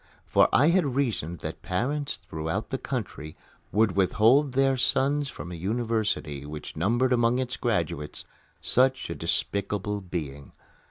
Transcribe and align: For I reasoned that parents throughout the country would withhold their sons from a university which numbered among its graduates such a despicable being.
For 0.25 0.49
I 0.51 0.71
reasoned 0.79 1.41
that 1.41 1.61
parents 1.61 2.17
throughout 2.27 2.69
the 2.69 2.79
country 2.79 3.35
would 3.71 3.91
withhold 3.95 4.53
their 4.53 4.75
sons 4.75 5.29
from 5.29 5.51
a 5.51 5.55
university 5.55 6.43
which 6.43 6.75
numbered 6.75 7.13
among 7.13 7.37
its 7.37 7.55
graduates 7.55 8.25
such 8.61 9.11
a 9.11 9.13
despicable 9.15 10.01
being. 10.01 10.53